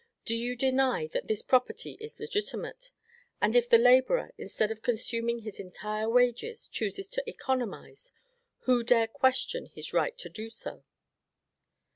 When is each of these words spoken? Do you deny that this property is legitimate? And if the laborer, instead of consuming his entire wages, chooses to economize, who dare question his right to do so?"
Do 0.25 0.33
you 0.35 0.55
deny 0.55 1.05
that 1.13 1.27
this 1.27 1.43
property 1.43 1.95
is 2.01 2.19
legitimate? 2.19 2.89
And 3.39 3.55
if 3.55 3.69
the 3.69 3.77
laborer, 3.77 4.31
instead 4.35 4.71
of 4.71 4.81
consuming 4.81 5.41
his 5.41 5.59
entire 5.59 6.09
wages, 6.09 6.67
chooses 6.67 7.07
to 7.09 7.29
economize, 7.29 8.11
who 8.61 8.81
dare 8.83 9.05
question 9.05 9.67
his 9.67 9.93
right 9.93 10.17
to 10.17 10.27
do 10.27 10.49
so?" 10.49 10.83